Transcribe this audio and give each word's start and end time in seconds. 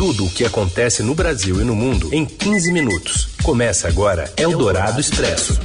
Tudo 0.00 0.24
o 0.24 0.30
que 0.30 0.46
acontece 0.46 1.02
no 1.02 1.14
Brasil 1.14 1.60
e 1.60 1.64
no 1.64 1.76
mundo 1.76 2.08
em 2.10 2.24
15 2.24 2.72
minutos. 2.72 3.28
Começa 3.42 3.86
agora 3.86 4.32
Eldorado 4.34 4.98
Expresso. 4.98 5.60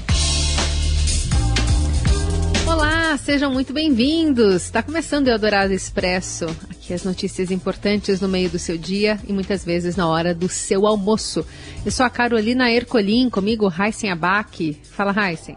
Olá, 2.67 3.15
sejam 3.15 3.49
muito 3.53 3.71
bem-vindos. 3.71 4.63
Está 4.63 4.83
começando 4.83 5.27
o 5.27 5.29
Eldorado 5.29 5.71
Expresso. 5.71 6.47
Aqui 6.69 6.93
as 6.93 7.05
notícias 7.05 7.49
importantes 7.49 8.19
no 8.19 8.27
meio 8.27 8.49
do 8.49 8.59
seu 8.59 8.77
dia 8.77 9.17
e 9.25 9.31
muitas 9.31 9.63
vezes 9.63 9.95
na 9.95 10.05
hora 10.05 10.35
do 10.35 10.49
seu 10.49 10.85
almoço. 10.85 11.45
Eu 11.85 11.91
sou 11.93 12.05
a 12.05 12.09
Carolina 12.09 12.69
Ercolim, 12.69 13.29
comigo 13.29 13.71
Heisen 13.71 14.11
Abac. 14.11 14.77
Fala, 14.91 15.15
Heisen. 15.17 15.55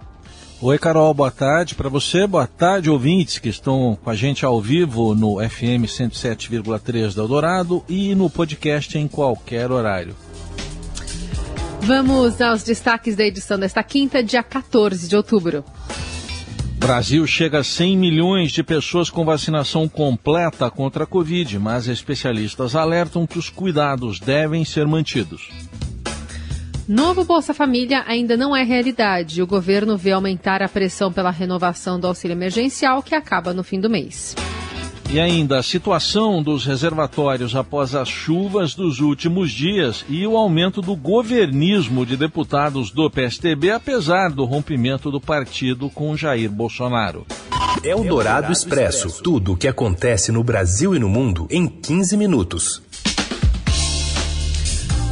Oi, 0.60 0.76
Carol, 0.76 1.14
boa 1.14 1.30
tarde 1.30 1.76
para 1.76 1.88
você, 1.88 2.26
boa 2.26 2.44
tarde, 2.44 2.90
ouvintes 2.90 3.38
que 3.38 3.48
estão 3.48 3.96
com 4.02 4.10
a 4.10 4.14
gente 4.16 4.44
ao 4.44 4.60
vivo 4.60 5.14
no 5.14 5.36
FM 5.38 5.86
107,3 5.86 7.14
da 7.14 7.22
Eldorado 7.22 7.84
e 7.88 8.12
no 8.16 8.28
podcast 8.28 8.98
em 8.98 9.06
qualquer 9.06 9.70
horário. 9.70 10.16
Vamos 11.82 12.40
aos 12.40 12.64
destaques 12.64 13.14
da 13.14 13.24
edição 13.24 13.56
desta 13.56 13.84
quinta, 13.84 14.20
dia 14.20 14.42
14 14.42 15.06
de 15.06 15.14
outubro. 15.14 15.64
Brasil 16.74 17.24
chega 17.24 17.60
a 17.60 17.64
100 17.64 17.96
milhões 17.96 18.50
de 18.50 18.64
pessoas 18.64 19.08
com 19.10 19.24
vacinação 19.24 19.88
completa 19.88 20.68
contra 20.68 21.04
a 21.04 21.06
Covid, 21.06 21.56
mas 21.60 21.86
especialistas 21.86 22.74
alertam 22.74 23.28
que 23.28 23.38
os 23.38 23.48
cuidados 23.48 24.18
devem 24.18 24.64
ser 24.64 24.88
mantidos. 24.88 25.50
Novo 26.88 27.22
Bolsa 27.22 27.52
Família 27.52 28.02
ainda 28.06 28.34
não 28.34 28.56
é 28.56 28.62
realidade. 28.62 29.42
O 29.42 29.46
governo 29.46 29.94
vê 29.94 30.12
aumentar 30.12 30.62
a 30.62 30.68
pressão 30.68 31.12
pela 31.12 31.30
renovação 31.30 32.00
do 32.00 32.06
auxílio 32.06 32.34
emergencial, 32.34 33.02
que 33.02 33.14
acaba 33.14 33.52
no 33.52 33.62
fim 33.62 33.78
do 33.78 33.90
mês. 33.90 34.34
E 35.10 35.20
ainda 35.20 35.58
a 35.58 35.62
situação 35.62 36.42
dos 36.42 36.64
reservatórios 36.64 37.54
após 37.54 37.94
as 37.94 38.08
chuvas 38.08 38.74
dos 38.74 39.00
últimos 39.00 39.50
dias 39.50 40.02
e 40.08 40.26
o 40.26 40.34
aumento 40.34 40.80
do 40.80 40.96
governismo 40.96 42.06
de 42.06 42.16
deputados 42.16 42.90
do 42.90 43.10
PSTB, 43.10 43.70
apesar 43.70 44.30
do 44.30 44.46
rompimento 44.46 45.10
do 45.10 45.20
partido 45.20 45.90
com 45.90 46.16
Jair 46.16 46.50
Bolsonaro. 46.50 47.26
É 47.84 47.94
o 47.94 48.02
Dourado 48.02 48.50
Expresso. 48.50 49.22
Tudo 49.22 49.52
o 49.52 49.56
que 49.58 49.68
acontece 49.68 50.32
no 50.32 50.42
Brasil 50.42 50.96
e 50.96 50.98
no 50.98 51.08
mundo 51.08 51.46
em 51.50 51.68
15 51.68 52.16
minutos. 52.16 52.82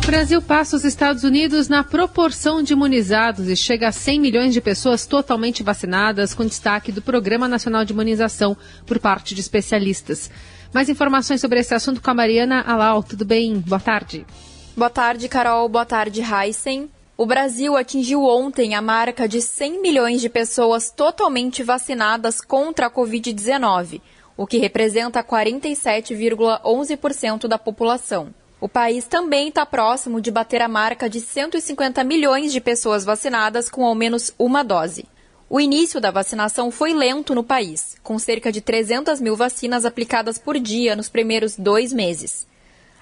Brasil 0.07 0.41
passa 0.41 0.77
os 0.77 0.85
Estados 0.85 1.25
Unidos 1.25 1.69
na 1.69 1.83
proporção 1.83 2.63
de 2.63 2.73
imunizados 2.73 3.49
e 3.49 3.57
chega 3.57 3.89
a 3.89 3.93
100 3.93 4.21
milhões 4.21 4.55
de 4.55 4.61
pessoas 4.61 5.05
totalmente 5.05 5.65
vacinadas, 5.65 6.33
com 6.33 6.47
destaque 6.47 6.93
do 6.93 7.03
Programa 7.03 7.49
Nacional 7.49 7.85
de 7.85 7.93
Imunização 7.93 8.57
por 8.87 9.01
parte 9.01 9.35
de 9.35 9.41
especialistas. 9.41 10.31
Mais 10.73 10.89
informações 10.89 11.41
sobre 11.41 11.59
esse 11.59 11.75
assunto 11.75 12.01
com 12.01 12.09
a 12.09 12.15
Mariana 12.15 12.61
Alau. 12.61 13.03
Tudo 13.03 13.25
bem? 13.25 13.59
Boa 13.59 13.81
tarde. 13.81 14.25
Boa 14.77 14.89
tarde, 14.89 15.29
Carol. 15.29 15.69
Boa 15.69 15.85
tarde, 15.85 16.23
Heisen. 16.23 16.89
O 17.17 17.27
Brasil 17.27 17.77
atingiu 17.77 18.23
ontem 18.23 18.77
a 18.77 18.81
marca 18.81 19.27
de 19.27 19.43
100 19.43 19.83
milhões 19.83 20.21
de 20.21 20.29
pessoas 20.29 20.89
totalmente 20.89 21.65
vacinadas 21.65 22.41
contra 22.41 22.87
a 22.87 22.91
Covid-19, 22.91 24.01
o 24.37 24.47
que 24.47 24.59
representa 24.59 25.25
47,11% 25.25 27.49
da 27.49 27.59
população. 27.59 28.33
O 28.59 28.69
país 28.69 29.05
também 29.05 29.49
está 29.49 29.67
próximo 29.67 30.21
de 30.21 30.31
bater 30.31 30.63
a 30.63 30.69
marca 30.69 31.11
de 31.11 31.21
150 31.21 32.03
milhões 32.03 32.53
de 32.53 32.61
pessoas 32.61 33.05
vacinadas 33.05 33.69
com 33.69 33.85
ao 33.85 33.95
menos 33.95 34.33
uma 34.39 34.63
dose. 34.63 35.05
O 35.49 35.61
início 35.61 36.01
da 36.01 36.11
vacinação 36.11 36.71
foi 36.71 36.95
lento 36.95 37.35
no 37.35 37.45
país, 37.45 37.97
com 38.03 38.19
cerca 38.19 38.51
de 38.51 38.63
300 38.63 39.21
mil 39.21 39.37
vacinas 39.37 39.85
aplicadas 39.85 40.39
por 40.39 40.59
dia 40.59 40.97
nos 40.97 41.09
primeiros 41.09 41.55
dois 41.57 41.93
meses. 41.93 42.47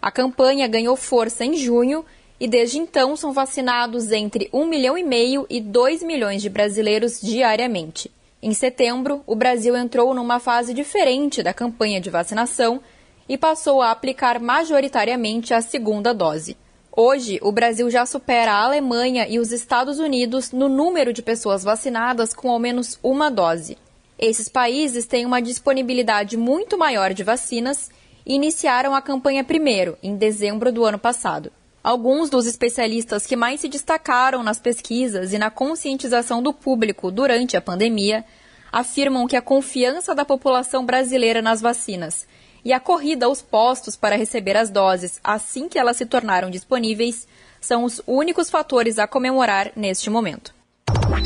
A 0.02 0.10
campanha 0.10 0.66
ganhou 0.66 0.97
força 0.97 1.44
em 1.44 1.55
junho 1.55 2.05
e 2.38 2.48
desde 2.48 2.78
então 2.78 3.16
são 3.16 3.32
vacinados 3.32 4.10
entre 4.10 4.50
1 4.52 4.66
milhão 4.66 4.98
e 4.98 5.05
meio 5.05 5.47
e 5.48 5.60
2 5.60 6.02
milhões 6.02 6.42
de 6.42 6.50
brasileiros 6.50 7.20
diariamente. 7.20 8.10
Em 8.42 8.52
setembro, 8.52 9.22
o 9.25 9.34
Brasil 9.34 9.75
entrou 9.75 10.12
numa 10.12 10.38
fase 10.38 10.75
diferente 10.75 11.42
da 11.42 11.54
campanha 11.54 12.00
de 12.00 12.10
vacinação 12.10 12.82
e 13.28 13.38
passou 13.38 13.80
a 13.80 13.90
aplicar 13.90 14.40
majoritariamente 14.40 15.54
a 15.54 15.60
segunda 15.60 16.12
dose. 16.12 16.56
Hoje, 16.96 17.40
o 17.42 17.50
Brasil 17.50 17.90
já 17.90 18.06
supera 18.06 18.52
a 18.52 18.62
Alemanha 18.62 19.26
e 19.28 19.40
os 19.40 19.50
Estados 19.50 19.98
Unidos 19.98 20.52
no 20.52 20.68
número 20.68 21.12
de 21.12 21.22
pessoas 21.22 21.64
vacinadas 21.64 22.32
com 22.32 22.50
ao 22.50 22.58
menos 22.58 22.98
uma 23.02 23.30
dose. 23.30 23.76
Esses 24.16 24.48
países 24.48 25.06
têm 25.06 25.26
uma 25.26 25.42
disponibilidade 25.42 26.36
muito 26.36 26.78
maior 26.78 27.12
de 27.12 27.24
vacinas 27.24 27.90
e 28.24 28.34
iniciaram 28.34 28.94
a 28.94 29.02
campanha 29.02 29.42
primeiro, 29.42 29.98
em 30.02 30.16
dezembro 30.16 30.70
do 30.70 30.84
ano 30.84 30.98
passado. 30.98 31.50
Alguns 31.82 32.30
dos 32.30 32.46
especialistas 32.46 33.26
que 33.26 33.34
mais 33.34 33.60
se 33.60 33.68
destacaram 33.68 34.42
nas 34.42 34.58
pesquisas 34.58 35.32
e 35.32 35.38
na 35.38 35.50
conscientização 35.50 36.42
do 36.42 36.52
público 36.52 37.10
durante 37.10 37.56
a 37.56 37.60
pandemia 37.60 38.24
afirmam 38.70 39.26
que 39.26 39.36
a 39.36 39.42
confiança 39.42 40.14
da 40.14 40.24
população 40.24 40.86
brasileira 40.86 41.42
nas 41.42 41.60
vacinas 41.60 42.26
e 42.64 42.72
a 42.72 42.80
corrida 42.80 43.26
aos 43.26 43.42
postos 43.42 43.97
para 43.97 44.16
receber 44.16 44.56
as 44.56 44.70
doses 44.70 45.20
assim 45.22 45.69
que 45.69 45.78
elas 45.78 45.97
se 45.97 46.06
tornaram 46.06 46.50
disponíveis 46.50 47.28
são 47.60 47.84
os 47.84 48.00
únicos 48.06 48.50
fatores 48.50 48.98
a 48.98 49.06
comemorar 49.06 49.72
neste 49.76 50.10
momento. 50.10 50.54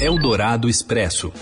Eldorado 0.00 0.68
Expresso. 0.68 1.32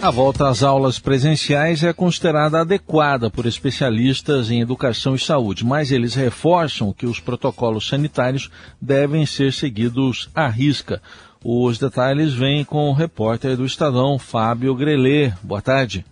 A 0.00 0.10
volta 0.10 0.48
às 0.48 0.62
aulas 0.62 1.00
presenciais 1.00 1.82
é 1.82 1.92
considerada 1.92 2.60
adequada 2.60 3.28
por 3.28 3.46
especialistas 3.46 4.48
em 4.48 4.60
educação 4.60 5.16
e 5.16 5.18
saúde, 5.18 5.64
mas 5.64 5.90
eles 5.90 6.14
reforçam 6.14 6.92
que 6.92 7.04
os 7.04 7.18
protocolos 7.18 7.88
sanitários 7.88 8.48
devem 8.80 9.26
ser 9.26 9.52
seguidos 9.52 10.30
à 10.32 10.46
risca. 10.46 11.02
Os 11.44 11.78
detalhes 11.78 12.32
vêm 12.32 12.64
com 12.64 12.88
o 12.88 12.92
repórter 12.92 13.56
do 13.56 13.66
Estadão, 13.66 14.20
Fábio 14.20 14.72
Grelê. 14.74 15.32
Boa 15.42 15.60
tarde. 15.60 16.04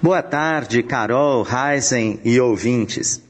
Boa 0.00 0.22
tarde, 0.22 0.80
Carol, 0.84 1.44
Heisen 1.44 2.20
e 2.24 2.38
ouvintes. 2.38 3.20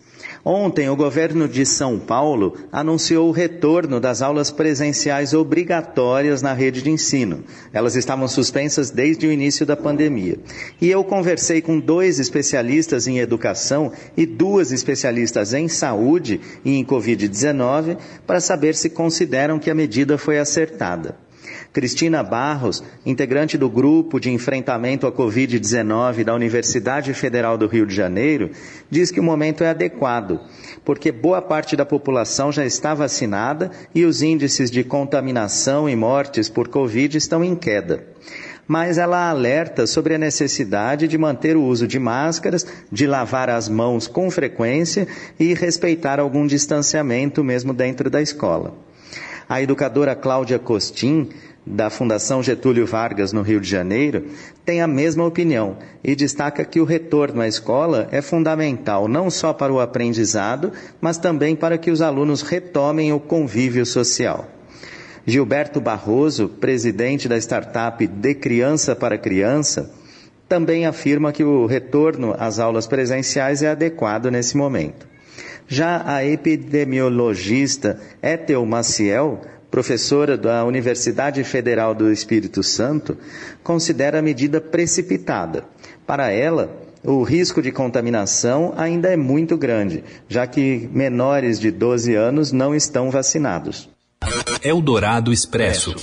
Ontem, 0.45 0.91
o 0.91 0.97
governo 0.97 1.49
de 1.49 1.65
São 1.65 1.99
Paulo 1.99 2.59
anunciou 2.71 3.27
o 3.27 3.33
retorno 3.33 3.99
das 3.99 4.21
aulas 4.21 4.51
presenciais 4.51 5.33
obrigatórias 5.33 6.43
na 6.43 6.53
rede 6.53 6.83
de 6.83 6.91
ensino. 6.91 7.43
Elas 7.73 7.97
estavam 7.97 8.29
suspensas 8.29 8.91
desde 8.91 9.27
o 9.27 9.33
início 9.33 9.65
da 9.65 9.79
pandemia. 9.79 10.39
E 10.79 10.91
eu 10.91 11.03
conversei 11.03 11.63
com 11.63 11.81
dois 11.81 12.19
especialistas 12.19 13.07
em 13.07 13.19
educação 13.19 13.91
e 14.15 14.27
duas 14.27 14.71
especialistas 14.71 15.55
em 15.55 15.69
saúde 15.69 16.39
e 16.63 16.77
em 16.77 16.85
Covid-19 16.85 17.97
para 18.27 18.41
saber 18.41 18.75
se 18.75 18.91
consideram 18.91 19.59
que 19.59 19.71
a 19.71 19.75
medida 19.75 20.19
foi 20.19 20.39
acertada. 20.39 21.17
Cristina 21.79 22.25
Barros, 22.25 22.83
integrante 23.07 23.57
do 23.57 23.71
grupo 23.71 24.19
de 24.19 24.33
enfrentamento 24.33 25.07
à 25.07 25.13
Covid-19 25.13 26.25
da 26.25 26.35
Universidade 26.35 27.15
Federal 27.15 27.57
do 27.57 27.69
Rio 27.69 27.87
de 27.87 27.95
Janeiro, 27.95 28.51
diz 28.91 29.13
que 29.13 29.21
o 29.21 29.23
momento 29.23 29.63
é 29.63 29.69
adequado, 29.69 30.41
porque 30.85 31.13
boa 31.13 31.41
parte 31.41 31.77
da 31.77 31.87
população 31.87 32.51
já 32.51 32.67
está 32.67 32.95
vacinada 32.95 33.71
e 33.95 34.05
os 34.05 34.23
índices 34.23 34.73
de 34.73 34.83
contaminação 34.83 35.89
e 35.89 35.95
mortes 35.95 36.49
por 36.49 36.67
Covid 36.67 37.17
estão 37.17 37.45
em 37.45 37.55
queda 37.55 38.05
mas 38.67 38.99
ela 38.99 39.31
alerta 39.31 39.87
sobre 39.87 40.15
a 40.15 40.19
necessidade 40.19 41.09
de 41.09 41.17
manter 41.17 41.57
o 41.57 41.63
uso 41.63 41.87
de 41.87 41.99
máscaras, 41.99 42.67
de 42.93 43.07
lavar 43.07 43.49
as 43.49 43.67
mãos 43.67 44.07
com 44.07 44.31
frequência 44.31 45.09
e 45.41 45.55
respeitar 45.55 46.21
algum 46.21 46.47
distanciamento 46.47 47.43
mesmo 47.43 47.73
dentro 47.73 48.11
da 48.11 48.21
escola. 48.21 48.88
A 49.49 49.63
educadora 49.63 50.15
Cláudia 50.15 50.59
Costin 50.59 51.31
da 51.65 51.91
Fundação 51.91 52.43
Getúlio 52.43 52.87
Vargas, 52.87 53.33
no 53.33 53.43
Rio 53.43 53.61
de 53.61 53.69
Janeiro, 53.69 54.27
tem 54.65 54.81
a 54.81 54.87
mesma 54.87 55.25
opinião 55.25 55.77
e 56.03 56.15
destaca 56.15 56.65
que 56.65 56.81
o 56.81 56.85
retorno 56.85 57.41
à 57.41 57.49
escola 57.49 58.09
é 58.11 58.23
fundamental 58.23 59.07
não 59.07 59.31
só 59.31 59.53
para 59.53 59.73
o 59.73 59.81
aprendizado, 59.81 60.73
mas 61.01 61.19
também 61.19 61.55
para 61.55 61.79
que 61.79 61.91
os 61.91 62.01
alunos 62.01 62.43
retomem 62.43 63.13
o 63.13 63.21
convívio 63.21 63.85
social. 63.85 64.49
Gilberto 65.27 65.81
Barroso, 65.81 66.49
presidente 66.49 67.29
da 67.29 67.37
startup 67.37 68.07
De 68.07 68.35
Criança 68.35 68.97
para 68.97 69.19
Criança, 69.19 69.91
também 70.49 70.87
afirma 70.87 71.33
que 71.33 71.45
o 71.45 71.67
retorno 71.67 72.35
às 72.39 72.59
aulas 72.59 72.87
presenciais 72.87 73.63
é 73.63 73.69
adequado 73.69 74.31
nesse 74.31 74.57
momento. 74.57 75.07
Já 75.69 76.03
a 76.05 76.25
epidemiologista 76.25 78.01
Ethel 78.23 78.65
Maciel 78.65 79.41
professora 79.71 80.37
da 80.37 80.65
Universidade 80.65 81.45
Federal 81.45 81.95
do 81.95 82.11
Espírito 82.11 82.63
Santo, 82.63 83.17
considera 83.63 84.19
a 84.19 84.23
medida 84.23 84.61
precipitada. 84.61 85.65
Para 86.07 86.31
ela, 86.31 86.71
o 87.05 87.23
risco 87.23 87.61
de 87.63 87.71
contaminação 87.71 88.73
ainda 88.77 89.09
é 89.09 89.17
muito 89.17 89.57
grande, 89.57 90.03
já 90.29 90.47
que 90.47 90.89
menores 90.93 91.61
de 91.61 91.71
12 91.71 92.15
anos 92.15 92.51
não 92.51 92.75
estão 92.75 93.11
vacinados. 93.11 93.89
Eldorado 94.63 95.33
Expresso. 95.33 95.95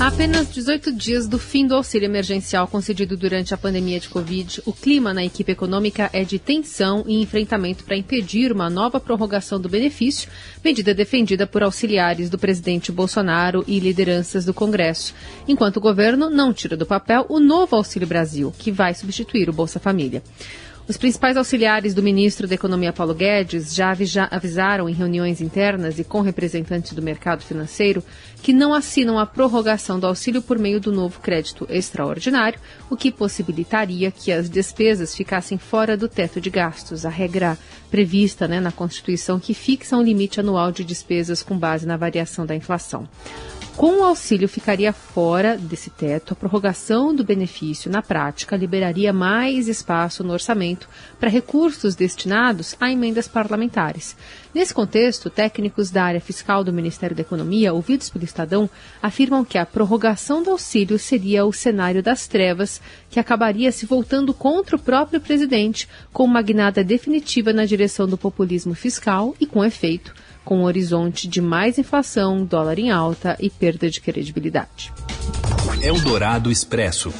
Há 0.00 0.08
apenas 0.08 0.52
18 0.52 0.92
dias 0.92 1.28
do 1.28 1.38
fim 1.38 1.66
do 1.66 1.74
auxílio 1.74 2.06
emergencial 2.06 2.66
concedido 2.66 3.16
durante 3.16 3.54
a 3.54 3.56
pandemia 3.56 4.00
de 4.00 4.08
Covid, 4.08 4.60
o 4.66 4.72
clima 4.72 5.14
na 5.14 5.24
equipe 5.24 5.52
econômica 5.52 6.10
é 6.12 6.24
de 6.24 6.38
tensão 6.38 7.04
e 7.06 7.22
enfrentamento 7.22 7.84
para 7.84 7.96
impedir 7.96 8.52
uma 8.52 8.68
nova 8.68 8.98
prorrogação 8.98 9.60
do 9.60 9.68
benefício, 9.68 10.28
medida 10.64 10.92
defendida 10.92 11.46
por 11.46 11.62
auxiliares 11.62 12.28
do 12.28 12.36
presidente 12.36 12.90
Bolsonaro 12.90 13.64
e 13.68 13.78
lideranças 13.78 14.44
do 14.44 14.52
Congresso, 14.52 15.14
enquanto 15.46 15.76
o 15.76 15.80
governo 15.80 16.28
não 16.28 16.52
tira 16.52 16.76
do 16.76 16.84
papel 16.84 17.24
o 17.28 17.38
novo 17.38 17.76
Auxílio 17.76 18.08
Brasil, 18.08 18.52
que 18.58 18.72
vai 18.72 18.94
substituir 18.94 19.48
o 19.48 19.52
Bolsa 19.54 19.78
Família. 19.78 20.22
Os 20.86 20.98
principais 20.98 21.34
auxiliares 21.38 21.94
do 21.94 22.02
ministro 22.02 22.46
da 22.46 22.54
Economia 22.54 22.92
Paulo 22.92 23.14
Guedes 23.14 23.74
já 23.74 23.96
avisaram 24.30 24.86
em 24.86 24.92
reuniões 24.92 25.40
internas 25.40 25.98
e 25.98 26.04
com 26.04 26.20
representantes 26.20 26.92
do 26.92 27.00
mercado 27.00 27.42
financeiro 27.42 28.04
que 28.42 28.52
não 28.52 28.74
assinam 28.74 29.18
a 29.18 29.24
prorrogação 29.24 29.98
do 29.98 30.06
auxílio 30.06 30.42
por 30.42 30.58
meio 30.58 30.78
do 30.78 30.92
novo 30.92 31.20
crédito 31.20 31.66
extraordinário, 31.70 32.60
o 32.90 32.96
que 32.98 33.10
possibilitaria 33.10 34.10
que 34.10 34.30
as 34.30 34.50
despesas 34.50 35.16
ficassem 35.16 35.56
fora 35.56 35.96
do 35.96 36.06
teto 36.06 36.38
de 36.38 36.50
gastos, 36.50 37.06
a 37.06 37.10
regra 37.10 37.56
prevista 37.90 38.46
né, 38.46 38.60
na 38.60 38.70
Constituição 38.70 39.40
que 39.40 39.54
fixa 39.54 39.96
um 39.96 40.02
limite 40.02 40.38
anual 40.38 40.70
de 40.70 40.84
despesas 40.84 41.42
com 41.42 41.56
base 41.56 41.86
na 41.86 41.96
variação 41.96 42.44
da 42.44 42.54
inflação. 42.54 43.08
Com 43.76 43.98
o 43.98 44.04
auxílio 44.04 44.48
ficaria 44.48 44.92
fora 44.92 45.58
desse 45.58 45.90
teto, 45.90 46.32
a 46.32 46.36
prorrogação 46.36 47.12
do 47.12 47.24
benefício, 47.24 47.90
na 47.90 48.00
prática, 48.00 48.56
liberaria 48.56 49.12
mais 49.12 49.66
espaço 49.66 50.22
no 50.22 50.32
orçamento 50.32 50.88
para 51.18 51.28
recursos 51.28 51.96
destinados 51.96 52.76
a 52.78 52.88
emendas 52.92 53.26
parlamentares. 53.26 54.16
Nesse 54.54 54.72
contexto, 54.72 55.28
técnicos 55.28 55.90
da 55.90 56.04
área 56.04 56.20
fiscal 56.20 56.62
do 56.62 56.72
Ministério 56.72 57.16
da 57.16 57.22
Economia, 57.22 57.74
ouvidos 57.74 58.08
pelo 58.08 58.24
Estadão, 58.24 58.70
afirmam 59.02 59.44
que 59.44 59.58
a 59.58 59.66
prorrogação 59.66 60.40
do 60.40 60.50
auxílio 60.52 60.96
seria 60.96 61.44
o 61.44 61.52
cenário 61.52 62.00
das 62.00 62.28
trevas, 62.28 62.80
que 63.10 63.18
acabaria 63.18 63.72
se 63.72 63.86
voltando 63.86 64.32
contra 64.32 64.76
o 64.76 64.78
próprio 64.78 65.20
presidente, 65.20 65.88
com 66.12 66.22
uma 66.22 66.42
guinada 66.42 66.84
definitiva 66.84 67.52
na 67.52 67.64
direção 67.64 68.06
do 68.06 68.16
populismo 68.16 68.72
fiscal 68.72 69.34
e, 69.40 69.46
com 69.46 69.64
efeito, 69.64 70.14
com 70.44 70.58
um 70.58 70.64
horizonte 70.64 71.26
de 71.26 71.40
mais 71.40 71.78
inflação, 71.78 72.44
dólar 72.44 72.78
em 72.78 72.90
alta 72.90 73.36
e 73.40 73.48
perda 73.48 73.88
de 73.90 74.00
credibilidade. 74.00 74.92
Eldorado 75.82 76.50
Expresso. 76.50 77.12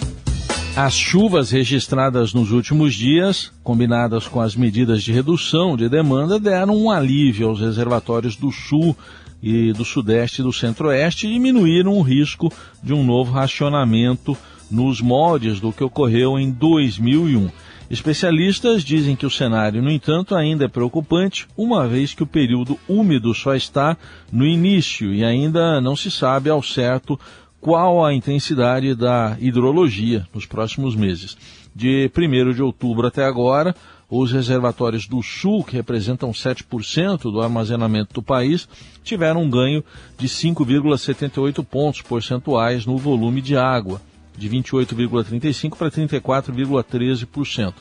As 0.76 0.94
chuvas 0.94 1.50
registradas 1.50 2.35
nos 2.35 2.50
últimos 2.50 2.94
dias, 2.94 3.53
combinadas 3.62 4.26
com 4.26 4.41
as 4.41 4.56
medidas 4.56 5.03
de 5.03 5.12
redução 5.12 5.76
de 5.76 5.88
demanda, 5.88 6.38
deram 6.41 6.76
um 6.76 6.91
alívio 6.91 7.49
aos 7.49 7.61
reservatórios 7.61 8.35
do 8.35 8.50
sul 8.50 8.97
e 9.41 9.73
do 9.73 9.85
sudeste 9.85 10.41
e 10.41 10.44
do 10.44 10.53
centro-oeste 10.53 11.27
e 11.27 11.32
diminuíram 11.32 11.97
o 11.97 12.03
risco 12.03 12.53
de 12.82 12.93
um 12.93 13.05
novo 13.05 13.31
racionamento 13.31 14.37
nos 14.70 15.00
moldes 15.00 15.61
do 15.61 15.73
que 15.73 15.85
ocorreu 15.85 16.38
em 16.38 16.50
2001. 16.50 17.50
Especialistas 17.94 18.82
dizem 18.82 19.14
que 19.14 19.25
o 19.25 19.31
cenário, 19.31 19.81
no 19.81 19.88
entanto, 19.88 20.35
ainda 20.35 20.64
é 20.64 20.69
preocupante, 20.69 21.46
uma 21.56 21.87
vez 21.87 22.12
que 22.12 22.25
o 22.25 22.26
período 22.26 22.76
úmido 22.88 23.32
só 23.32 23.55
está 23.55 23.96
no 24.32 24.44
início 24.44 25.14
e 25.14 25.25
ainda 25.25 25.81
não 25.81 25.94
se 25.94 26.11
sabe 26.11 26.50
ao 26.50 26.61
certo 26.61 27.17
qual 27.61 28.05
a 28.05 28.12
intensidade 28.12 28.96
da 28.96 29.37
hidrologia 29.41 30.26
nos 30.35 30.44
próximos 30.44 30.96
meses. 30.96 31.37
De 31.73 32.11
1 32.12 32.52
de 32.55 32.62
outubro 32.64 33.06
até 33.06 33.25
agora, 33.25 33.76
os 34.11 34.32
reservatórios 34.32 35.06
do 35.06 35.23
Sul, 35.23 35.62
que 35.62 35.76
representam 35.76 36.32
7% 36.32 37.31
do 37.31 37.41
armazenamento 37.41 38.12
do 38.12 38.23
país, 38.25 38.69
tiveram 39.05 39.43
um 39.43 39.49
ganho 39.49 39.85
de 40.19 40.26
5,78 40.26 41.64
pontos 41.64 42.02
percentuais 42.02 42.87
no 42.87 42.99
volume 42.99 43.41
de 43.41 43.56
água 43.56 44.00
de 44.37 44.49
28,35% 44.49 45.77
para 45.77 45.91
34,13%. 45.91 47.75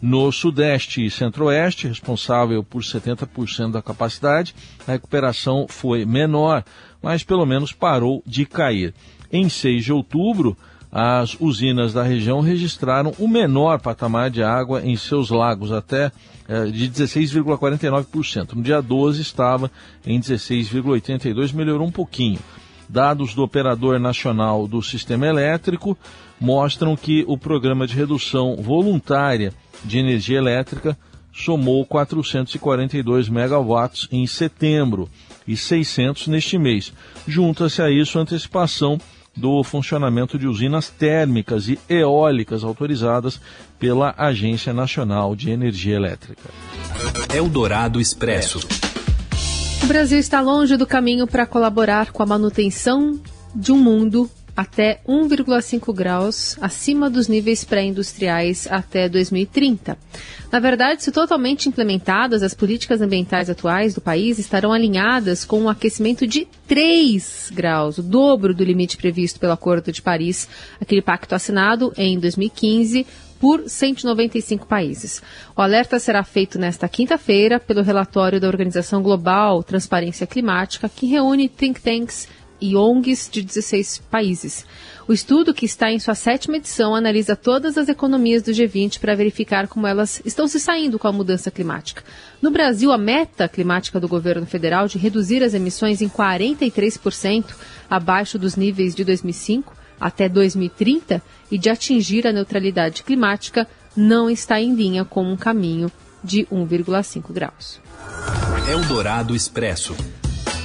No 0.00 0.32
Sudeste 0.32 1.06
e 1.06 1.10
Centro-Oeste, 1.10 1.86
responsável 1.86 2.64
por 2.64 2.82
70% 2.82 3.70
da 3.70 3.80
capacidade, 3.80 4.52
a 4.86 4.92
recuperação 4.92 5.66
foi 5.68 6.04
menor, 6.04 6.64
mas 7.00 7.22
pelo 7.22 7.46
menos 7.46 7.72
parou 7.72 8.20
de 8.26 8.44
cair. 8.44 8.92
Em 9.30 9.48
6 9.48 9.84
de 9.84 9.92
outubro, 9.92 10.56
as 10.90 11.36
usinas 11.40 11.92
da 11.92 12.02
região 12.02 12.40
registraram 12.40 13.14
o 13.18 13.28
menor 13.28 13.80
patamar 13.80 14.28
de 14.28 14.42
água 14.42 14.82
em 14.84 14.96
seus 14.96 15.30
lagos, 15.30 15.70
até 15.70 16.10
eh, 16.48 16.66
de 16.66 16.90
16,49%. 16.90 18.54
No 18.54 18.62
dia 18.62 18.82
12 18.82 19.22
estava 19.22 19.70
em 20.04 20.20
16,82%, 20.20 21.54
melhorou 21.54 21.86
um 21.86 21.92
pouquinho. 21.92 22.40
Dados 22.92 23.32
do 23.32 23.42
Operador 23.42 23.98
Nacional 23.98 24.68
do 24.68 24.82
Sistema 24.82 25.26
Elétrico 25.26 25.96
mostram 26.38 26.94
que 26.94 27.24
o 27.26 27.38
programa 27.38 27.86
de 27.86 27.96
redução 27.96 28.56
voluntária 28.56 29.54
de 29.82 29.98
energia 29.98 30.36
elétrica 30.36 30.94
somou 31.32 31.86
442 31.86 33.30
megawatts 33.30 34.06
em 34.12 34.26
setembro 34.26 35.08
e 35.48 35.56
600 35.56 36.26
neste 36.26 36.58
mês. 36.58 36.92
Junta-se 37.26 37.80
a 37.80 37.90
isso 37.90 38.18
a 38.18 38.22
antecipação 38.22 39.00
do 39.34 39.64
funcionamento 39.64 40.38
de 40.38 40.46
usinas 40.46 40.90
térmicas 40.90 41.68
e 41.68 41.78
eólicas 41.88 42.62
autorizadas 42.62 43.40
pela 43.78 44.14
Agência 44.18 44.74
Nacional 44.74 45.34
de 45.34 45.48
Energia 45.48 45.96
Elétrica. 45.96 46.50
Eldorado 47.34 47.98
Expresso. 47.98 48.60
O 49.82 49.86
Brasil 49.86 50.18
está 50.18 50.40
longe 50.40 50.76
do 50.76 50.86
caminho 50.86 51.26
para 51.26 51.44
colaborar 51.44 52.12
com 52.12 52.22
a 52.22 52.26
manutenção 52.26 53.20
de 53.52 53.72
um 53.72 53.76
mundo 53.76 54.30
até 54.56 55.00
1,5 55.08 55.92
graus 55.92 56.56
acima 56.60 57.10
dos 57.10 57.26
níveis 57.26 57.64
pré-industriais 57.64 58.68
até 58.70 59.08
2030. 59.08 59.98
Na 60.52 60.60
verdade, 60.60 61.02
se 61.02 61.10
totalmente 61.10 61.68
implementadas, 61.68 62.42
as 62.42 62.54
políticas 62.54 63.00
ambientais 63.00 63.50
atuais 63.50 63.94
do 63.94 64.00
país 64.00 64.38
estarão 64.38 64.72
alinhadas 64.72 65.44
com 65.44 65.62
um 65.62 65.68
aquecimento 65.68 66.26
de 66.26 66.46
3 66.68 67.50
graus, 67.52 67.98
o 67.98 68.02
dobro 68.02 68.54
do 68.54 68.62
limite 68.62 68.96
previsto 68.96 69.40
pelo 69.40 69.52
Acordo 69.52 69.90
de 69.90 70.02
Paris, 70.02 70.48
aquele 70.80 71.02
pacto 71.02 71.34
assinado 71.34 71.92
em 71.96 72.20
2015 72.20 73.06
por 73.42 73.68
195 73.68 74.68
países. 74.68 75.20
O 75.56 75.60
alerta 75.60 75.98
será 75.98 76.22
feito 76.22 76.60
nesta 76.60 76.88
quinta-feira 76.88 77.58
pelo 77.58 77.82
relatório 77.82 78.40
da 78.40 78.46
Organização 78.46 79.02
Global 79.02 79.64
Transparência 79.64 80.28
Climática, 80.28 80.88
que 80.88 81.06
reúne 81.06 81.48
think 81.48 81.80
tanks 81.80 82.28
e 82.60 82.76
ONGs 82.76 83.28
de 83.28 83.42
16 83.42 83.98
países. 84.08 84.64
O 85.08 85.12
estudo, 85.12 85.52
que 85.52 85.66
está 85.66 85.90
em 85.90 85.98
sua 85.98 86.14
sétima 86.14 86.58
edição, 86.58 86.94
analisa 86.94 87.34
todas 87.34 87.76
as 87.76 87.88
economias 87.88 88.44
do 88.44 88.52
G20 88.52 89.00
para 89.00 89.16
verificar 89.16 89.66
como 89.66 89.88
elas 89.88 90.22
estão 90.24 90.46
se 90.46 90.60
saindo 90.60 90.96
com 90.96 91.08
a 91.08 91.12
mudança 91.12 91.50
climática. 91.50 92.04
No 92.40 92.52
Brasil, 92.52 92.92
a 92.92 92.96
meta 92.96 93.48
climática 93.48 93.98
do 93.98 94.06
governo 94.06 94.46
federal 94.46 94.86
de 94.86 94.98
reduzir 94.98 95.42
as 95.42 95.52
emissões 95.52 96.00
em 96.00 96.08
43% 96.08 97.56
abaixo 97.90 98.38
dos 98.38 98.54
níveis 98.54 98.94
de 98.94 99.04
2005 99.04 99.81
até 100.00 100.28
2030 100.28 101.22
e 101.50 101.58
de 101.58 101.68
atingir 101.68 102.26
a 102.26 102.32
neutralidade 102.32 103.02
climática 103.02 103.68
não 103.96 104.30
está 104.30 104.60
em 104.60 104.74
linha 104.74 105.04
com 105.04 105.24
um 105.24 105.36
caminho 105.36 105.90
de 106.22 106.44
1,5 106.46 107.32
graus. 107.32 107.80
Eldorado 108.68 109.34
Expresso. 109.34 109.94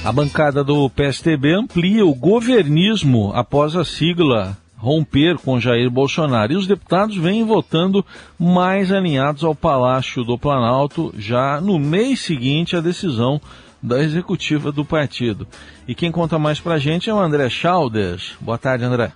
A 0.04 0.12
bancada 0.12 0.62
do 0.62 0.88
PSTB 0.88 1.54
amplia 1.54 2.06
o 2.06 2.14
governismo 2.14 3.32
após 3.34 3.74
a 3.74 3.84
sigla 3.84 4.56
romper 4.78 5.36
com 5.38 5.58
Jair 5.58 5.90
Bolsonaro. 5.90 6.52
E 6.52 6.56
os 6.56 6.66
deputados 6.66 7.16
vêm 7.16 7.44
votando 7.44 8.06
mais 8.38 8.92
alinhados 8.92 9.42
ao 9.42 9.54
Palácio 9.54 10.24
do 10.24 10.38
Planalto 10.38 11.12
já 11.18 11.60
no 11.60 11.78
mês 11.78 12.20
seguinte 12.20 12.76
à 12.76 12.80
decisão 12.80 13.40
da 13.82 14.02
executiva 14.02 14.72
do 14.72 14.84
partido. 14.84 15.46
E 15.86 15.94
quem 15.94 16.10
conta 16.10 16.38
mais 16.38 16.60
pra 16.60 16.78
gente 16.78 17.08
é 17.08 17.14
o 17.14 17.18
André 17.18 17.48
Chaldes. 17.48 18.32
Boa 18.40 18.58
tarde, 18.58 18.84
André. 18.84 19.12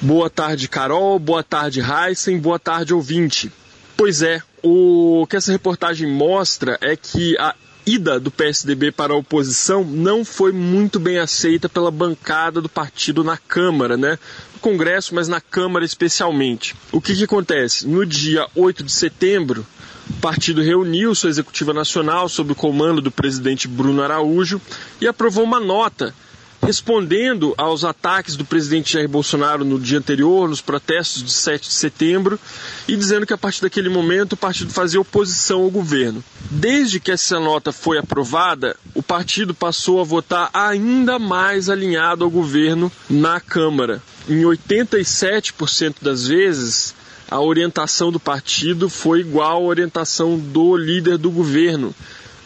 Boa 0.00 0.28
tarde, 0.28 0.68
Carol. 0.68 1.18
Boa 1.18 1.42
tarde, 1.42 1.80
Heisen. 1.80 2.38
Boa 2.38 2.58
tarde, 2.58 2.94
ouvinte. 2.94 3.52
Pois 3.96 4.22
é, 4.22 4.42
o 4.62 5.26
que 5.28 5.36
essa 5.36 5.52
reportagem 5.52 6.08
mostra 6.08 6.78
é 6.80 6.96
que 6.96 7.36
a 7.38 7.54
ida 7.84 8.18
do 8.18 8.30
PSDB 8.30 8.92
para 8.92 9.12
a 9.12 9.16
oposição 9.16 9.84
não 9.84 10.24
foi 10.24 10.52
muito 10.52 11.00
bem 11.00 11.18
aceita 11.18 11.68
pela 11.68 11.90
bancada 11.90 12.60
do 12.60 12.68
partido 12.68 13.24
na 13.24 13.36
Câmara, 13.36 13.96
né? 13.96 14.18
No 14.54 14.60
Congresso, 14.60 15.14
mas 15.14 15.28
na 15.28 15.40
Câmara 15.40 15.84
especialmente. 15.84 16.74
O 16.90 17.00
que, 17.00 17.14
que 17.14 17.24
acontece? 17.24 17.86
No 17.86 18.06
dia 18.06 18.46
8 18.54 18.84
de 18.84 18.92
setembro, 18.92 19.66
partido 20.22 20.62
reuniu 20.62 21.16
sua 21.16 21.30
executiva 21.30 21.74
nacional 21.74 22.28
sob 22.28 22.52
o 22.52 22.54
comando 22.54 23.02
do 23.02 23.10
presidente 23.10 23.66
Bruno 23.66 24.02
Araújo 24.04 24.60
e 25.00 25.08
aprovou 25.08 25.42
uma 25.42 25.58
nota 25.58 26.14
respondendo 26.64 27.52
aos 27.58 27.82
ataques 27.82 28.36
do 28.36 28.44
presidente 28.44 28.92
Jair 28.92 29.08
Bolsonaro 29.08 29.64
no 29.64 29.80
dia 29.80 29.98
anterior, 29.98 30.48
nos 30.48 30.60
protestos 30.60 31.24
de 31.24 31.32
7 31.32 31.68
de 31.68 31.74
setembro, 31.74 32.38
e 32.86 32.94
dizendo 32.94 33.26
que 33.26 33.32
a 33.32 33.38
partir 33.38 33.62
daquele 33.62 33.88
momento 33.88 34.34
o 34.34 34.36
partido 34.36 34.72
fazia 34.72 35.00
oposição 35.00 35.62
ao 35.62 35.70
governo. 35.70 36.22
Desde 36.48 37.00
que 37.00 37.10
essa 37.10 37.40
nota 37.40 37.72
foi 37.72 37.98
aprovada, 37.98 38.76
o 38.94 39.02
partido 39.02 39.52
passou 39.52 40.00
a 40.00 40.04
votar 40.04 40.50
ainda 40.54 41.18
mais 41.18 41.68
alinhado 41.68 42.22
ao 42.22 42.30
governo 42.30 42.92
na 43.10 43.40
Câmara. 43.40 44.00
Em 44.28 44.42
87% 44.42 45.96
das 46.00 46.28
vezes, 46.28 46.94
a 47.32 47.40
orientação 47.40 48.12
do 48.12 48.20
partido 48.20 48.90
foi 48.90 49.20
igual 49.20 49.56
à 49.62 49.66
orientação 49.66 50.38
do 50.38 50.76
líder 50.76 51.16
do 51.16 51.30
governo. 51.30 51.94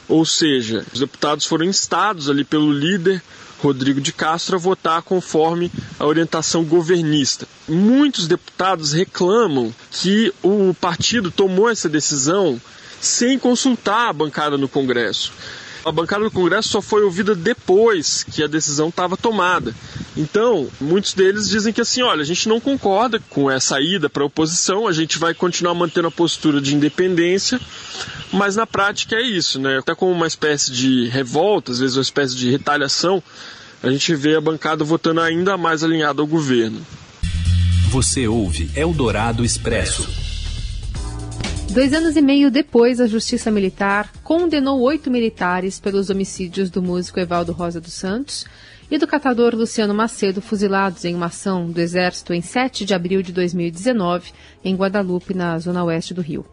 Ou 0.08 0.24
seja, 0.24 0.86
os 0.94 1.00
deputados 1.00 1.44
foram 1.44 1.64
instados 1.64 2.30
ali 2.30 2.44
pelo 2.44 2.70
líder 2.72 3.20
Rodrigo 3.60 4.00
de 4.00 4.12
Castro 4.12 4.54
a 4.54 4.60
votar 4.60 5.02
conforme 5.02 5.72
a 5.98 6.06
orientação 6.06 6.62
governista. 6.62 7.48
Muitos 7.68 8.28
deputados 8.28 8.92
reclamam 8.92 9.74
que 9.90 10.32
o 10.40 10.72
partido 10.80 11.32
tomou 11.32 11.68
essa 11.68 11.88
decisão 11.88 12.60
sem 13.00 13.40
consultar 13.40 14.10
a 14.10 14.12
bancada 14.12 14.56
no 14.56 14.68
Congresso. 14.68 15.32
A 15.86 15.92
bancada 15.92 16.24
do 16.24 16.32
Congresso 16.32 16.68
só 16.68 16.82
foi 16.82 17.04
ouvida 17.04 17.32
depois 17.32 18.24
que 18.24 18.42
a 18.42 18.48
decisão 18.48 18.88
estava 18.88 19.16
tomada. 19.16 19.72
Então, 20.16 20.68
muitos 20.80 21.14
deles 21.14 21.48
dizem 21.48 21.72
que 21.72 21.80
assim, 21.80 22.02
olha, 22.02 22.22
a 22.22 22.24
gente 22.24 22.48
não 22.48 22.58
concorda 22.58 23.20
com 23.30 23.48
essa 23.48 23.80
ida 23.80 24.10
para 24.10 24.24
a 24.24 24.26
oposição, 24.26 24.88
a 24.88 24.92
gente 24.92 25.16
vai 25.16 25.32
continuar 25.32 25.74
mantendo 25.74 26.08
a 26.08 26.10
postura 26.10 26.60
de 26.60 26.74
independência, 26.74 27.60
mas 28.32 28.56
na 28.56 28.66
prática 28.66 29.14
é 29.14 29.22
isso, 29.22 29.60
né? 29.60 29.78
Até 29.78 29.94
como 29.94 30.10
uma 30.10 30.26
espécie 30.26 30.72
de 30.72 31.06
revolta, 31.06 31.70
às 31.70 31.78
vezes 31.78 31.96
uma 31.96 32.02
espécie 32.02 32.34
de 32.34 32.50
retaliação, 32.50 33.22
a 33.80 33.88
gente 33.88 34.12
vê 34.16 34.34
a 34.34 34.40
bancada 34.40 34.82
votando 34.82 35.20
ainda 35.20 35.56
mais 35.56 35.84
alinhada 35.84 36.20
ao 36.20 36.26
governo. 36.26 36.84
Você 37.90 38.26
ouve 38.26 38.68
Eldorado 38.74 39.44
Expresso. 39.44 40.25
Dois 41.70 41.92
anos 41.92 42.16
e 42.16 42.22
meio 42.22 42.50
depois, 42.50 43.00
a 43.00 43.06
Justiça 43.06 43.50
Militar 43.50 44.10
condenou 44.22 44.80
oito 44.80 45.10
militares 45.10 45.78
pelos 45.78 46.08
homicídios 46.08 46.70
do 46.70 46.80
músico 46.80 47.20
Evaldo 47.20 47.52
Rosa 47.52 47.80
dos 47.80 47.92
Santos 47.92 48.46
e 48.90 48.96
do 48.96 49.06
catador 49.06 49.54
Luciano 49.54 49.92
Macedo, 49.92 50.40
fuzilados 50.40 51.04
em 51.04 51.14
uma 51.14 51.26
ação 51.26 51.70
do 51.70 51.80
Exército 51.80 52.32
em 52.32 52.40
7 52.40 52.84
de 52.84 52.94
abril 52.94 53.20
de 53.20 53.32
2019, 53.32 54.32
em 54.64 54.76
Guadalupe, 54.76 55.34
na 55.34 55.58
zona 55.58 55.84
oeste 55.84 56.14
do 56.14 56.22
Rio. 56.22 56.46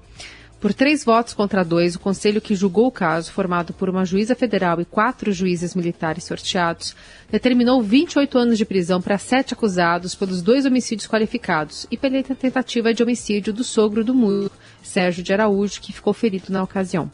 Por 0.64 0.74
três 0.74 1.04
votos 1.04 1.34
contra 1.34 1.62
dois, 1.62 1.94
o 1.94 2.00
conselho 2.00 2.40
que 2.40 2.56
julgou 2.56 2.88
o 2.88 2.92
caso, 2.92 3.34
formado 3.34 3.74
por 3.74 3.90
uma 3.90 4.06
juíza 4.06 4.34
federal 4.34 4.80
e 4.80 4.86
quatro 4.86 5.32
juízes 5.34 5.76
militares 5.76 6.24
sorteados, 6.24 6.96
determinou 7.30 7.84
28 7.84 8.38
anos 8.38 8.58
de 8.58 8.64
prisão 8.64 9.02
para 9.02 9.18
sete 9.18 9.54
acusados 9.54 10.16
pelos 10.16 10.42
dois 10.42 10.66
homicídios 10.66 11.06
qualificados 11.06 11.86
e 11.92 11.98
pela 11.98 12.24
tentativa 12.24 12.94
de 12.94 13.04
homicídio 13.04 13.52
do 13.52 13.62
sogro 13.62 14.06
do 14.06 14.16
músico, 14.16 14.56
Sérgio 14.84 15.24
de 15.24 15.34
Araújo, 15.34 15.82
que 15.82 15.94
ficou 15.94 16.14
ferido 16.14 16.52
na 16.52 16.62
ocasião. 16.62 17.10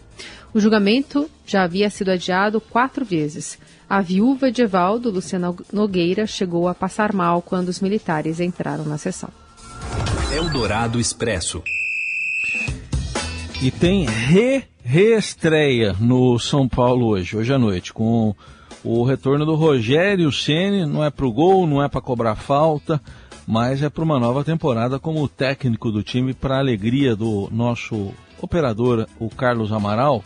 O 0.54 0.60
julgamento 0.60 1.30
já 1.46 1.64
havia 1.64 1.90
sido 1.90 2.10
adiado 2.10 2.60
quatro 2.60 3.06
vezes. 3.06 3.58
A 3.88 4.02
viúva 4.02 4.52
de 4.52 4.64
Evaldo, 4.64 5.10
Luciana 5.10 5.56
Nogueira, 5.72 6.28
chegou 6.28 6.68
a 6.68 6.76
passar 6.76 7.14
mal 7.14 7.42
quando 7.42 7.70
os 7.70 7.80
militares 7.80 8.40
entraram 8.40 8.84
na 8.84 8.98
sessão. 8.98 9.30
Eldorado 10.36 11.00
Expresso. 11.00 11.64
E 13.62 13.72
tem 13.72 14.06
re 14.06 14.64
reestreia 14.84 15.96
no 16.00 16.40
São 16.40 16.68
Paulo 16.68 17.10
hoje, 17.10 17.38
hoje 17.38 17.54
à 17.54 17.60
noite, 17.60 17.94
com 17.94 18.34
o 18.84 19.04
retorno 19.04 19.46
do 19.46 19.56
Rogério 19.56 20.32
Ceni, 20.32 20.86
não 20.86 21.04
é 21.04 21.10
para 21.10 21.28
o 21.28 21.32
gol, 21.32 21.68
não 21.68 21.84
é 21.84 21.88
para 21.88 22.02
cobrar 22.02 22.36
falta, 22.36 23.02
mas 23.50 23.82
é 23.82 23.90
para 23.90 24.04
uma 24.04 24.20
nova 24.20 24.44
temporada 24.44 25.00
como 25.00 25.28
técnico 25.28 25.92
do 25.92 26.04
time, 26.04 26.36
para 26.36 26.60
alegria 26.60 27.16
do 27.16 27.50
nosso 27.52 28.14
operador, 28.40 29.08
o 29.20 29.28
Carlos 29.28 29.72
Amaral, 29.72 30.24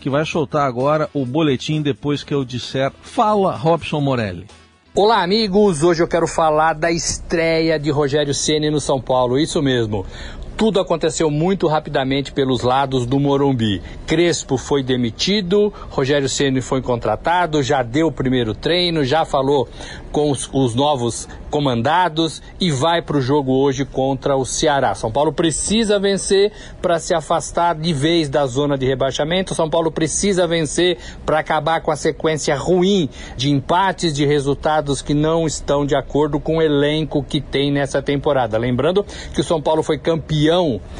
que 0.00 0.10
vai 0.10 0.24
soltar 0.24 0.66
agora 0.66 1.08
o 1.14 1.24
boletim 1.24 1.80
depois 1.80 2.24
que 2.24 2.34
eu 2.34 2.44
disser 2.44 2.90
Fala, 3.02 3.54
Robson 3.54 4.00
Morelli. 4.00 4.48
Olá, 4.96 5.22
amigos! 5.22 5.84
Hoje 5.84 6.02
eu 6.02 6.08
quero 6.08 6.26
falar 6.26 6.72
da 6.72 6.90
estreia 6.90 7.78
de 7.78 7.92
Rogério 7.92 8.34
Ceni 8.34 8.68
no 8.68 8.80
São 8.80 9.00
Paulo. 9.00 9.38
Isso 9.38 9.62
mesmo. 9.62 10.04
Tudo 10.56 10.80
aconteceu 10.80 11.30
muito 11.30 11.66
rapidamente 11.66 12.32
pelos 12.32 12.62
lados 12.62 13.04
do 13.04 13.20
Morumbi. 13.20 13.82
Crespo 14.06 14.56
foi 14.56 14.82
demitido, 14.82 15.70
Rogério 15.90 16.30
Ceni 16.30 16.62
foi 16.62 16.80
contratado, 16.80 17.62
já 17.62 17.82
deu 17.82 18.06
o 18.06 18.12
primeiro 18.12 18.54
treino, 18.54 19.04
já 19.04 19.26
falou 19.26 19.68
com 20.10 20.30
os, 20.30 20.48
os 20.50 20.74
novos 20.74 21.28
comandados 21.50 22.42
e 22.58 22.70
vai 22.70 23.02
para 23.02 23.18
o 23.18 23.20
jogo 23.20 23.52
hoje 23.52 23.84
contra 23.84 24.34
o 24.34 24.46
Ceará. 24.46 24.94
São 24.94 25.12
Paulo 25.12 25.30
precisa 25.30 25.98
vencer 25.98 26.50
para 26.80 26.98
se 26.98 27.12
afastar 27.12 27.74
de 27.74 27.92
vez 27.92 28.30
da 28.30 28.46
zona 28.46 28.78
de 28.78 28.86
rebaixamento. 28.86 29.54
São 29.54 29.68
Paulo 29.68 29.92
precisa 29.92 30.46
vencer 30.46 30.96
para 31.26 31.38
acabar 31.38 31.82
com 31.82 31.90
a 31.90 31.96
sequência 31.96 32.56
ruim 32.56 33.10
de 33.36 33.50
empates, 33.50 34.14
de 34.14 34.24
resultados 34.24 35.02
que 35.02 35.12
não 35.12 35.46
estão 35.46 35.84
de 35.84 35.94
acordo 35.94 36.40
com 36.40 36.56
o 36.56 36.62
elenco 36.62 37.22
que 37.22 37.42
tem 37.42 37.70
nessa 37.70 38.00
temporada. 38.00 38.56
Lembrando 38.56 39.04
que 39.34 39.40
o 39.42 39.44
São 39.44 39.60
Paulo 39.60 39.82
foi 39.82 39.98
campeão 39.98 40.45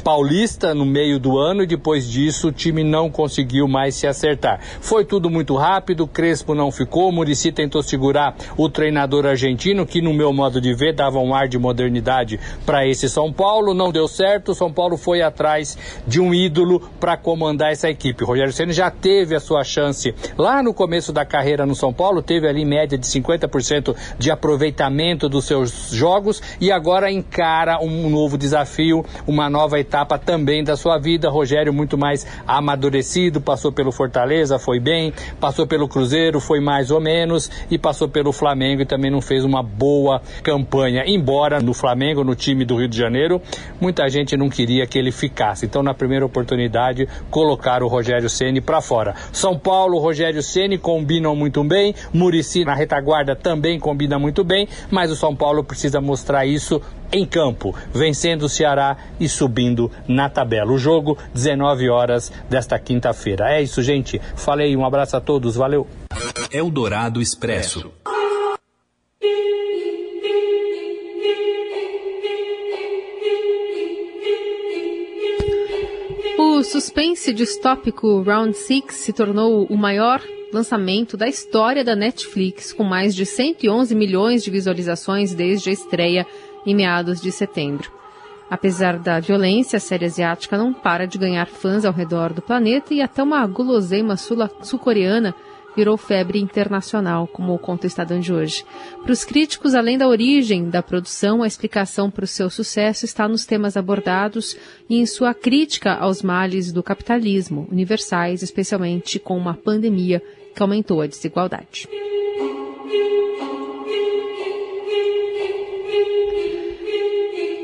paulista 0.04 0.74
no 0.74 0.84
meio 0.84 1.18
do 1.18 1.38
ano 1.38 1.62
e 1.62 1.66
depois 1.66 2.08
disso 2.08 2.48
o 2.48 2.52
time 2.52 2.84
não 2.84 3.10
conseguiu 3.10 3.66
mais 3.66 3.94
se 3.94 4.06
acertar. 4.06 4.60
Foi 4.80 5.04
tudo 5.04 5.30
muito 5.30 5.54
rápido, 5.56 6.06
Crespo 6.06 6.54
não 6.54 6.70
ficou, 6.70 7.10
Murici 7.10 7.50
tentou 7.50 7.82
segurar 7.82 8.36
o 8.56 8.68
treinador 8.68 8.96
treinador 8.96 9.26
argentino 9.26 9.86
que, 9.86 10.00
no 10.00 10.14
meu 10.14 10.32
modo 10.32 10.60
de 10.60 10.72
ver, 10.72 10.94
dava 10.94 11.18
um 11.18 11.34
ar 11.34 11.48
de 11.48 11.58
modernidade 11.58 12.40
para 12.64 12.86
esse 12.86 13.08
São 13.08 13.32
Paulo. 13.32 13.74
Não 13.74 13.92
deu 13.92 14.08
certo. 14.08 14.54
São 14.54 14.72
Paulo 14.72 14.96
foi 14.96 15.22
atrás 15.22 15.76
de 16.06 16.20
um 16.20 16.32
ídolo 16.32 16.80
para 16.98 17.16
comandar 17.16 17.72
essa 17.72 17.88
equipe. 17.88 18.24
O 18.24 18.26
Rogério 18.26 18.52
Ceni 18.52 18.72
já 18.72 18.90
teve 18.90 19.34
a 19.34 19.40
sua 19.40 19.64
chance 19.64 20.14
lá 20.38 20.62
no 20.62 20.72
começo 20.72 21.12
da 21.12 21.24
carreira 21.24 21.66
no 21.66 21.74
São 21.74 21.92
Paulo, 21.92 22.22
teve 22.22 22.48
ali 22.48 22.64
média 22.64 22.96
de 22.96 23.06
50% 23.06 23.94
de 24.18 24.30
aproveitamento 24.30 25.28
dos 25.28 25.44
seus 25.44 25.90
jogos 25.90 26.42
e 26.60 26.72
agora 26.72 27.10
encara 27.10 27.78
um 27.82 28.08
novo 28.08 28.38
desafio, 28.38 29.04
uma 29.26 29.35
nova 29.50 29.78
etapa 29.78 30.18
também 30.18 30.64
da 30.64 30.76
sua 30.76 30.98
vida. 30.98 31.28
Rogério 31.28 31.72
muito 31.72 31.98
mais 31.98 32.26
amadurecido, 32.46 33.40
passou 33.40 33.70
pelo 33.70 33.92
Fortaleza, 33.92 34.58
foi 34.58 34.80
bem, 34.80 35.12
passou 35.38 35.66
pelo 35.66 35.86
Cruzeiro, 35.86 36.40
foi 36.40 36.60
mais 36.60 36.90
ou 36.90 37.00
menos 37.00 37.50
e 37.70 37.78
passou 37.78 38.08
pelo 38.08 38.32
Flamengo 38.32 38.82
e 38.82 38.86
também 38.86 39.10
não 39.10 39.20
fez 39.20 39.44
uma 39.44 39.62
boa 39.62 40.20
campanha. 40.42 41.04
Embora 41.06 41.60
no 41.60 41.74
Flamengo, 41.74 42.24
no 42.24 42.34
time 42.34 42.64
do 42.64 42.76
Rio 42.76 42.88
de 42.88 42.96
Janeiro, 42.96 43.40
muita 43.80 44.08
gente 44.08 44.36
não 44.36 44.48
queria 44.48 44.86
que 44.86 44.98
ele 44.98 45.12
ficasse. 45.12 45.66
Então, 45.66 45.82
na 45.82 45.94
primeira 45.94 46.24
oportunidade, 46.24 47.08
colocaram 47.30 47.86
o 47.86 47.88
Rogério 47.88 48.28
Ceni 48.28 48.60
para 48.60 48.80
fora. 48.80 49.14
São 49.32 49.58
Paulo, 49.58 49.98
Rogério 49.98 50.42
Ceni 50.42 50.78
combinam 50.78 51.36
muito 51.36 51.62
bem. 51.62 51.94
Murici 52.12 52.64
na 52.64 52.74
retaguarda 52.74 53.36
também 53.36 53.78
combina 53.78 54.18
muito 54.18 54.42
bem, 54.42 54.68
mas 54.90 55.10
o 55.10 55.16
São 55.16 55.34
Paulo 55.34 55.62
precisa 55.62 56.00
mostrar 56.00 56.46
isso 56.46 56.80
em 57.12 57.24
campo, 57.24 57.74
vencendo 57.92 58.42
o 58.42 58.48
Ceará 58.48 58.96
e 59.18 59.28
subindo 59.28 59.90
na 60.08 60.28
tabela. 60.28 60.72
O 60.72 60.78
jogo 60.78 61.16
19 61.34 61.88
horas 61.88 62.32
desta 62.48 62.78
quinta-feira. 62.78 63.52
É 63.52 63.62
isso, 63.62 63.82
gente. 63.82 64.20
Falei, 64.34 64.76
um 64.76 64.84
abraço 64.84 65.16
a 65.16 65.20
todos, 65.20 65.56
valeu. 65.56 65.86
Eldorado 66.50 67.20
Expresso. 67.20 67.90
O 76.38 76.62
suspense 76.62 77.32
distópico 77.34 78.22
Round 78.22 78.56
Six 78.56 78.94
se 78.96 79.12
tornou 79.12 79.66
o 79.66 79.76
maior 79.76 80.22
lançamento 80.52 81.16
da 81.16 81.28
história 81.28 81.84
da 81.84 81.94
Netflix, 81.94 82.72
com 82.72 82.82
mais 82.82 83.14
de 83.14 83.26
111 83.26 83.94
milhões 83.94 84.42
de 84.42 84.50
visualizações 84.50 85.34
desde 85.34 85.70
a 85.70 85.72
estreia 85.72 86.26
em 86.66 86.74
meados 86.74 87.20
de 87.20 87.30
setembro. 87.30 87.90
Apesar 88.50 88.98
da 88.98 89.18
violência, 89.18 89.76
a 89.76 89.80
série 89.80 90.04
asiática 90.04 90.56
não 90.56 90.72
para 90.72 91.06
de 91.06 91.18
ganhar 91.18 91.46
fãs 91.46 91.84
ao 91.84 91.92
redor 91.92 92.32
do 92.32 92.42
planeta 92.42 92.94
e 92.94 93.00
até 93.00 93.22
uma 93.22 93.44
guloseima 93.46 94.16
sul-coreana 94.16 95.34
virou 95.76 95.96
febre 95.98 96.40
internacional, 96.40 97.26
como 97.26 97.58
conta 97.58 97.84
o 97.84 97.86
Estadão 97.86 98.18
de 98.18 98.32
hoje. 98.32 98.64
Para 99.02 99.12
os 99.12 99.24
críticos, 99.24 99.74
além 99.74 99.98
da 99.98 100.08
origem 100.08 100.70
da 100.70 100.82
produção, 100.82 101.42
a 101.42 101.46
explicação 101.46 102.10
para 102.10 102.24
o 102.24 102.26
seu 102.26 102.48
sucesso 102.48 103.04
está 103.04 103.28
nos 103.28 103.44
temas 103.44 103.76
abordados 103.76 104.56
e 104.88 104.98
em 104.98 105.04
sua 105.04 105.34
crítica 105.34 105.92
aos 105.92 106.22
males 106.22 106.72
do 106.72 106.82
capitalismo, 106.82 107.68
universais, 107.70 108.42
especialmente 108.42 109.18
com 109.18 109.36
uma 109.36 109.54
pandemia 109.54 110.22
que 110.54 110.62
aumentou 110.62 111.02
a 111.02 111.06
desigualdade. 111.06 111.86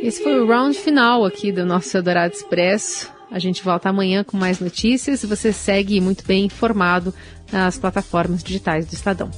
Esse 0.03 0.21
foi 0.21 0.41
o 0.41 0.49
round 0.49 0.77
final 0.77 1.25
aqui 1.25 1.53
do 1.53 1.65
nosso 1.65 1.97
Eldorado 1.97 2.35
Expresso. 2.35 3.09
A 3.31 3.39
gente 3.39 3.63
volta 3.63 3.89
amanhã 3.89 4.25
com 4.25 4.37
mais 4.37 4.59
notícias 4.59 5.23
e 5.23 5.29
você 5.29 5.53
segue 5.53 6.01
muito 6.01 6.27
bem 6.27 6.47
informado 6.47 7.15
nas 7.53 7.79
plataformas 7.79 8.43
digitais 8.43 8.85
do 8.85 8.95
Estadão. 8.95 9.31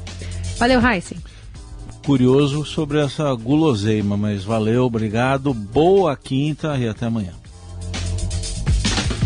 Valeu, 0.57 0.81
Heisen. 0.81 1.19
Curioso 2.07 2.65
sobre 2.65 2.99
essa 2.99 3.31
guloseima, 3.35 4.17
mas 4.17 4.43
valeu, 4.43 4.85
obrigado. 4.85 5.53
Boa 5.53 6.17
quinta 6.17 6.79
e 6.79 6.89
até 6.89 7.05
amanhã. 7.05 7.35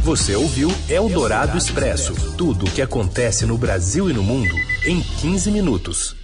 Você 0.02 0.34
ouviu 0.34 0.72
Eldorado 0.88 1.56
Expresso 1.56 2.14
tudo 2.36 2.66
o 2.66 2.70
que 2.70 2.82
acontece 2.82 3.46
no 3.46 3.56
Brasil 3.56 4.10
e 4.10 4.12
no 4.12 4.24
mundo 4.24 4.54
em 4.84 5.00
15 5.00 5.52
minutos. 5.52 6.16